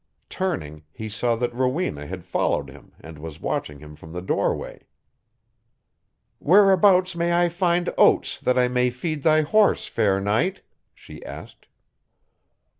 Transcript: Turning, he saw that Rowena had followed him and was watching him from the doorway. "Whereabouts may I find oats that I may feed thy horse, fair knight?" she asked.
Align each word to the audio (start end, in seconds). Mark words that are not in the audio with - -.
Turning, 0.29 0.81
he 0.91 1.07
saw 1.07 1.35
that 1.35 1.53
Rowena 1.53 2.07
had 2.07 2.25
followed 2.25 2.71
him 2.71 2.91
and 3.01 3.19
was 3.19 3.39
watching 3.39 3.77
him 3.77 3.95
from 3.95 4.11
the 4.13 4.19
doorway. 4.23 4.81
"Whereabouts 6.39 7.15
may 7.15 7.33
I 7.39 7.49
find 7.49 7.93
oats 7.99 8.39
that 8.39 8.57
I 8.57 8.67
may 8.67 8.89
feed 8.89 9.21
thy 9.21 9.41
horse, 9.41 9.85
fair 9.85 10.19
knight?" 10.19 10.63
she 10.95 11.23
asked. 11.23 11.67